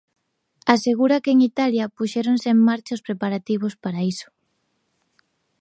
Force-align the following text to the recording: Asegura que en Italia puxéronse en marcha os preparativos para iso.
Asegura 0.75 1.21
que 1.23 1.31
en 1.35 1.39
Italia 1.51 1.91
puxéronse 1.97 2.47
en 2.53 2.59
marcha 2.67 2.95
os 2.97 3.05
preparativos 3.07 3.73
para 3.83 4.05
iso. 4.13 4.29